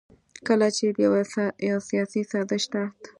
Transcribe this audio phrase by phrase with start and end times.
[0.47, 0.97] کله چې د
[1.69, 3.01] يو سياسي سازش تحت